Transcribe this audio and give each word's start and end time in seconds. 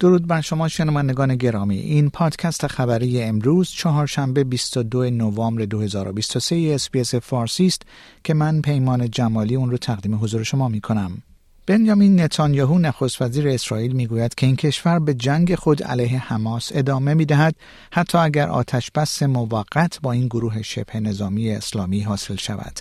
درود 0.00 0.26
بر 0.26 0.40
شما 0.40 0.68
شنوندگان 0.68 1.36
گرامی 1.36 1.78
این 1.78 2.10
پادکست 2.10 2.66
خبری 2.66 3.22
امروز 3.22 3.68
چهارشنبه 3.68 4.44
22 4.44 5.10
نوامبر 5.10 5.64
2023 5.64 6.70
SBS 6.74 7.14
فارسی 7.14 7.66
است 7.66 7.82
که 8.24 8.34
من 8.34 8.60
پیمان 8.60 9.10
جمالی 9.10 9.56
اون 9.56 9.70
رو 9.70 9.76
تقدیم 9.76 10.14
حضور 10.14 10.42
شما 10.42 10.68
می 10.68 10.80
کنم 10.80 11.22
بنیامین 11.66 12.20
نتانیاهو 12.20 12.78
نخست 12.78 13.22
وزیر 13.22 13.48
اسرائیل 13.48 13.92
می‌گوید 13.92 14.34
که 14.34 14.46
این 14.46 14.56
کشور 14.56 14.98
به 14.98 15.14
جنگ 15.14 15.54
خود 15.54 15.82
علیه 15.82 16.18
حماس 16.18 16.70
ادامه 16.74 17.14
می 17.14 17.24
دهد 17.24 17.54
حتی 17.92 18.18
اگر 18.18 18.48
آتش 18.48 18.90
بس 18.90 19.22
موقت 19.22 20.00
با 20.02 20.12
این 20.12 20.26
گروه 20.26 20.62
شبه 20.62 21.00
نظامی 21.00 21.50
اسلامی 21.50 22.00
حاصل 22.00 22.36
شود. 22.36 22.80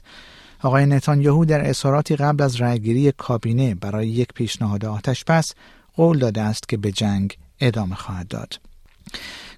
آقای 0.64 0.86
نتانیاهو 0.86 1.46
در 1.46 1.70
اظهاراتی 1.70 2.16
قبل 2.16 2.44
از 2.44 2.62
رأیگیری 2.62 3.12
کابینه 3.12 3.76
برای 3.76 4.08
یک 4.08 4.28
پیشنهاد 4.34 4.86
آتش 4.86 5.24
بس 5.24 5.54
قول 5.96 6.20
داده 6.20 6.42
است 6.42 6.70
که 6.70 6.78
به 6.78 6.92
جنگ 6.92 7.38
ادامه 7.60 7.96
خواهد 7.96 8.28
داد. 8.28 8.60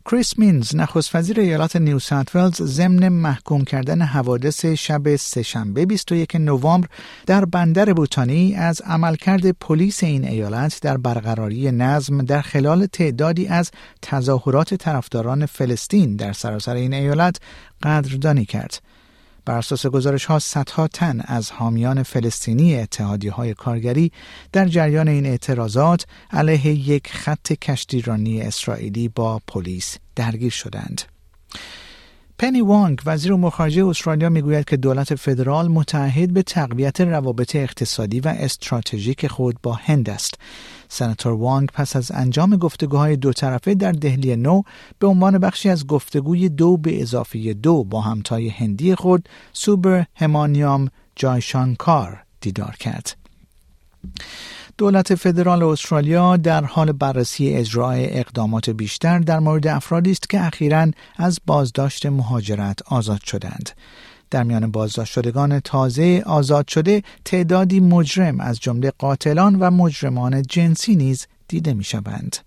کریس 0.06 0.40
مینز 0.40 0.76
نخست 0.76 1.16
وزیر 1.16 1.40
ایالات 1.40 1.76
نیو 1.76 2.00
ساوت 2.00 2.36
ولز 2.36 2.62
ضمن 2.62 3.10
محکوم 3.10 3.64
کردن 3.64 4.02
حوادث 4.02 4.66
شب 4.66 5.16
سهشنبه 5.16 5.86
21 5.86 6.36
نوامبر 6.36 6.88
در 7.26 7.46
بندر 7.46 7.94
بوتانی 7.94 8.56
از 8.56 8.82
عملکرد 8.82 9.52
پلیس 9.52 10.04
این 10.04 10.28
ایالت 10.28 10.82
در 10.82 10.98
برقراری 10.98 11.72
نظم 11.72 12.22
در 12.22 12.42
خلال 12.42 12.86
تعدادی 12.86 13.48
از 13.48 13.72
تظاهرات 14.02 14.74
طرفداران 14.74 15.46
فلسطین 15.46 16.16
در 16.16 16.34
سراسر 16.34 16.76
این 16.76 16.94
ایالت 16.94 17.38
قدردانی 17.84 18.46
کرد. 18.46 18.82
بر 19.52 19.58
اساس 19.58 19.86
گزارش 19.86 20.26
ها 20.26 20.40
صدها 20.40 20.88
تن 20.88 21.22
از 21.26 21.52
حامیان 21.52 22.04
فلسطینی 22.04 22.76
اتحادی 22.76 23.28
های 23.28 23.54
کارگری 23.54 24.12
در 24.52 24.68
جریان 24.68 25.08
این 25.08 25.26
اعتراضات 25.26 26.06
علیه 26.32 26.68
یک 26.68 27.08
خط 27.12 27.54
کشتیرانی 27.54 28.42
اسرائیلی 28.42 29.08
با 29.08 29.42
پلیس 29.48 29.98
درگیر 30.16 30.52
شدند. 30.52 31.02
پنی 32.42 32.62
وانگ 32.62 33.02
وزیر 33.06 33.34
امور 33.34 33.52
خارجه 33.52 33.86
استرالیا 33.86 34.30
می‌گوید 34.30 34.66
که 34.66 34.78
دولت 34.78 35.16
فدرال 35.16 35.68
متعهد 35.68 36.34
به 36.34 36.44
تقویت 36.44 37.02
روابط 37.02 37.56
اقتصادی 37.56 38.20
و 38.20 38.28
استراتژیک 38.28 39.28
خود 39.28 39.58
با 39.64 39.74
هند 39.74 40.10
است 40.10 40.34
سناتور 40.90 41.34
وانگ 41.34 41.70
پس 41.74 41.96
از 41.96 42.12
انجام 42.12 42.56
گفتگوهای 42.56 43.16
دو 43.16 43.34
طرفه 43.34 43.76
در 43.76 43.92
دهلی 43.92 44.36
نو 44.36 44.62
به 45.00 45.08
عنوان 45.08 45.38
بخشی 45.38 45.70
از 45.70 45.88
گفتگوی 45.88 46.50
دو 46.50 46.78
به 46.78 47.02
اضافه 47.02 47.54
دو 47.54 47.84
با 47.84 48.02
همتای 48.02 48.50
هندی 48.50 48.96
خود 48.96 49.30
سوبر 49.54 50.06
همانیام 50.16 50.90
جایشانکار 51.16 52.24
دیدار 52.42 52.76
کرد. 52.80 53.16
دولت 54.78 55.16
فدرال 55.16 55.64
استرالیا 55.64 56.38
در 56.38 56.64
حال 56.64 56.92
بررسی 56.92 57.50
اجرای 57.50 58.20
اقدامات 58.20 58.70
بیشتر 58.70 59.20
در 59.20 59.40
مورد 59.40 59.68
افرادی 59.68 60.12
است 60.12 60.30
که 60.30 60.46
اخیرا 60.46 60.92
از 61.18 61.40
بازداشت 61.46 62.06
مهاجرت 62.06 62.80
آزاد 62.86 63.22
شدند. 63.24 63.70
در 64.30 64.44
میان 64.44 64.72
بازداشت 64.72 65.14
شدگان 65.14 65.60
تازه 65.60 66.24
آزاد 66.26 66.68
شده 66.68 67.04
تعدادی 67.26 67.80
مجرم 67.80 68.40
از 68.40 68.60
جمله 68.60 68.92
قاتلان 68.98 69.56
و 69.56 69.72
مجرمان 69.72 70.42
جنسی 70.42 70.96
نیز 70.96 71.28
دیده 71.48 71.74
می 71.74 71.84
شوند. 71.84 72.38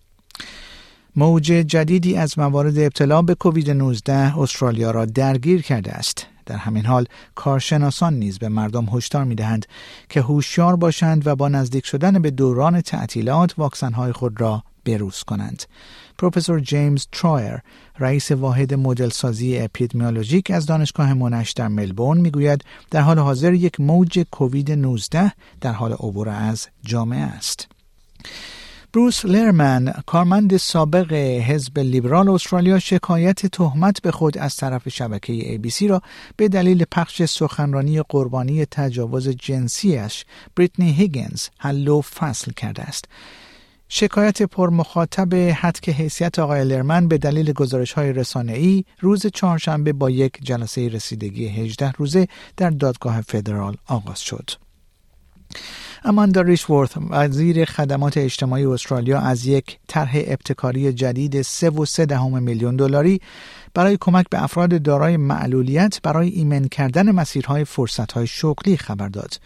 موج 1.17 1.45
جدیدی 1.45 2.17
از 2.17 2.39
موارد 2.39 2.79
ابتلا 2.79 3.23
به 3.23 3.35
کووید 3.35 3.71
19 3.71 4.39
استرالیا 4.39 4.91
را 4.91 5.05
درگیر 5.05 5.63
کرده 5.63 5.93
است. 5.93 6.27
در 6.47 6.57
همین 6.57 6.87
حال 6.87 7.07
کارشناسان 7.35 8.15
نیز 8.15 8.39
به 8.39 8.49
مردم 8.49 8.85
هشدار 8.93 9.25
می‌دهند 9.25 9.67
که 10.09 10.21
هوشیار 10.21 10.77
باشند 10.77 11.27
و 11.27 11.37
با 11.37 11.49
نزدیک 11.49 11.87
شدن 11.87 12.23
به 12.23 12.31
دوران 12.31 12.81
تعطیلات 12.81 13.55
واکسنهای 13.59 14.13
خود 14.13 14.41
را 14.41 14.63
بروز 14.85 15.23
کنند. 15.23 15.63
پروفسور 16.19 16.61
جیمز 16.61 17.07
ترایر 17.13 17.59
رئیس 17.99 18.33
واحد 18.33 18.75
مدل 18.75 19.09
سازی 19.09 19.59
اپیدمیولوژیک 19.59 20.51
از 20.51 20.67
دانشگاه 20.67 21.15
مونش 21.15 21.53
در 21.53 21.69
ملبورن 21.69 22.21
می‌گوید 22.21 22.65
در 22.91 23.01
حال 23.01 23.19
حاضر 23.19 23.53
یک 23.53 23.81
موج 23.81 24.25
کووید 24.31 24.73
19 24.73 25.33
در 25.61 25.73
حال 25.73 25.93
عبور 25.93 26.29
از 26.29 26.69
جامعه 26.83 27.21
است. 27.21 27.69
بروس 28.95 29.25
لرمن 29.25 29.93
کارمند 30.07 30.57
سابق 30.57 31.13
حزب 31.13 31.79
لیبرال 31.79 32.29
استرالیا 32.29 32.79
شکایت 32.79 33.47
تهمت 33.47 34.03
به 34.03 34.11
خود 34.11 34.39
از 34.39 34.57
طرف 34.57 34.89
شبکه 34.89 35.59
ABC 35.59 35.83
را 35.83 36.03
به 36.37 36.49
دلیل 36.49 36.85
پخش 36.93 37.23
سخنرانی 37.23 38.03
قربانی 38.03 38.65
تجاوز 38.65 39.29
جنسیش 39.29 40.25
بریتنی 40.57 40.93
هیگنز 40.93 41.47
حل 41.59 41.89
و 41.89 42.01
فصل 42.01 42.53
کرده 42.53 42.83
است. 42.83 43.05
شکایت 43.89 44.43
پرمخاطب 44.43 45.35
حد 45.35 45.89
حیثیت 45.89 46.39
آقای 46.39 46.65
لرمن 46.65 47.09
به 47.09 47.19
دلیل 47.19 47.53
گزارش 47.53 47.93
های 47.93 48.13
رسانه 48.13 48.53
ای 48.53 48.85
روز 49.01 49.27
چهارشنبه 49.27 49.93
با 49.93 50.11
یک 50.11 50.39
جلسه 50.43 50.89
رسیدگی 50.89 51.49
18 51.49 51.93
روزه 51.93 52.29
در 52.57 52.71
دادگاه 52.71 53.21
فدرال 53.21 53.77
آغاز 53.87 54.21
شد. 54.21 54.51
اماندا 56.07 56.41
ریشورث 56.41 56.91
وزیر 57.11 57.65
خدمات 57.65 58.19
اجتماعی 58.19 58.65
استرالیا 58.65 59.21
از 59.21 59.47
یک 59.47 59.79
طرح 59.89 60.13
ابتکاری 60.15 60.93
جدید 60.93 61.43
3.3 61.43 61.99
دهم 61.99 62.43
میلیون 62.43 62.77
دلاری 62.77 63.21
برای 63.75 63.99
کمک 64.01 64.27
به 64.31 64.43
افراد 64.43 64.83
دارای 64.83 65.17
معلولیت 65.17 66.01
برای 66.03 66.29
ایمن 66.29 66.69
کردن 66.69 67.11
مسیرهای 67.11 67.65
فرصتهای 67.65 68.27
شغلی 68.27 68.77
خبر 68.77 69.09
داد. 69.09 69.41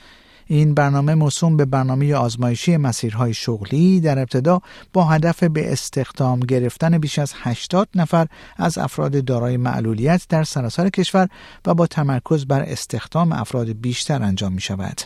این 0.47 0.75
برنامه 0.75 1.15
موسوم 1.15 1.57
به 1.57 1.65
برنامه 1.65 2.15
آزمایشی 2.15 2.77
مسیرهای 2.77 3.35
شغلی 3.35 4.01
در 4.01 4.19
ابتدا 4.19 4.61
با 4.93 5.05
هدف 5.05 5.45
به 5.45 5.73
استخدام 5.73 6.41
گرفتن 6.41 6.99
بیش 6.99 7.19
از 7.19 7.33
80 7.37 7.89
نفر 7.95 8.27
از 8.57 8.79
افراد 8.79 9.25
دارای 9.25 9.57
معلولیت 9.57 10.27
در 10.29 10.45
سراسر 10.45 10.89
کشور 10.89 11.29
و 11.67 11.75
با 11.75 11.87
تمرکز 11.87 12.47
بر 12.47 12.63
استخدام 12.63 13.33
افراد 13.33 13.73
بیشتر 13.73 14.23
انجام 14.23 14.53
می 14.53 14.61
شود. 14.61 15.01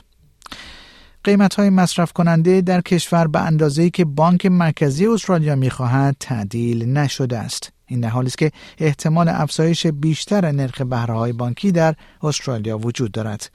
قیمت 1.25 1.55
های 1.55 1.71
مصرف 1.71 2.12
کننده 2.12 2.60
در 2.60 2.81
کشور 2.81 3.27
به 3.27 3.41
اندازه‌ای 3.41 3.91
که 3.91 4.05
بانک 4.05 4.47
مرکزی 4.47 5.06
استرالیا 5.06 5.56
می‌خواهد 5.56 6.16
تعدیل 6.21 6.84
نشده 6.99 7.38
است. 7.38 7.72
این 7.87 8.00
در 8.00 8.09
حالی 8.09 8.27
است 8.27 8.38
که 8.38 8.53
احتمال 8.78 9.28
افزایش 9.28 9.87
بیشتر 9.87 10.53
نرخ 10.53 10.81
بهره 10.81 11.32
بانکی 11.32 11.72
در 11.72 11.94
استرالیا 12.22 12.78
وجود 12.78 13.12
دارد. 13.12 13.50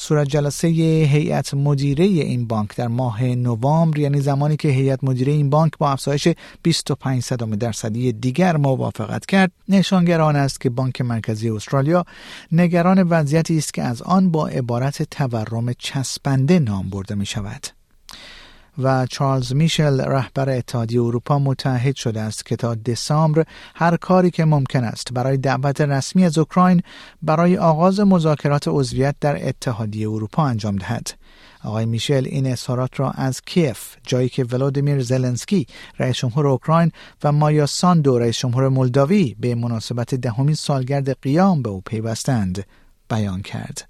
صورت 0.00 0.28
جلسه 0.28 0.68
هیئت 0.68 1.54
مدیره 1.54 2.04
این 2.04 2.46
بانک 2.46 2.76
در 2.76 2.88
ماه 2.88 3.24
نوامبر 3.24 3.98
یعنی 3.98 4.20
زمانی 4.20 4.56
که 4.56 4.68
هیئت 4.68 5.04
مدیره 5.04 5.32
این 5.32 5.50
بانک 5.50 5.72
با 5.78 5.90
افزایش 5.90 6.28
25 6.62 7.34
درصدی 7.34 8.12
دیگر 8.12 8.56
موافقت 8.56 9.26
کرد 9.26 9.52
نشانگر 9.68 10.20
آن 10.20 10.36
است 10.36 10.60
که 10.60 10.70
بانک 10.70 11.00
مرکزی 11.00 11.50
استرالیا 11.50 12.04
نگران 12.52 13.02
وضعیتی 13.02 13.58
است 13.58 13.74
که 13.74 13.82
از 13.82 14.02
آن 14.02 14.30
با 14.30 14.48
عبارت 14.48 15.02
تورم 15.02 15.72
چسبنده 15.72 16.58
نام 16.58 16.90
برده 16.90 17.14
می 17.14 17.26
شود 17.26 17.79
و 18.78 19.06
چارلز 19.06 19.54
میشل 19.54 20.00
رهبر 20.00 20.50
اتحادیه 20.50 21.02
اروپا 21.02 21.38
متحد 21.38 21.96
شده 21.96 22.20
است 22.20 22.46
که 22.46 22.56
تا 22.56 22.74
دسامبر 22.74 23.44
هر 23.74 23.96
کاری 23.96 24.30
که 24.30 24.44
ممکن 24.44 24.84
است 24.84 25.12
برای 25.12 25.36
دعوت 25.36 25.80
رسمی 25.80 26.24
از 26.24 26.38
اوکراین 26.38 26.82
برای 27.22 27.56
آغاز 27.56 28.00
مذاکرات 28.00 28.64
عضویت 28.68 29.14
در 29.20 29.48
اتحادیه 29.48 30.10
اروپا 30.10 30.46
انجام 30.46 30.76
دهد. 30.76 31.10
آقای 31.64 31.86
میشل 31.86 32.26
این 32.26 32.46
اظهارات 32.46 33.00
را 33.00 33.10
از 33.10 33.40
کیف 33.40 33.96
جایی 34.06 34.28
که 34.28 34.44
ولادیمیر 34.44 35.02
زلنسکی 35.02 35.66
رئیس 35.98 36.16
جمهور 36.16 36.46
اوکراین 36.46 36.92
و 37.24 37.32
مایا 37.32 37.66
ساندو 37.66 38.18
رئیس 38.18 38.38
جمهور 38.38 38.68
مولداوی 38.68 39.36
به 39.40 39.54
مناسبت 39.54 40.14
دهمین 40.14 40.54
سالگرد 40.54 41.20
قیام 41.20 41.62
به 41.62 41.70
او 41.70 41.80
پیوستند 41.80 42.66
بیان 43.10 43.42
کرد. 43.42 43.89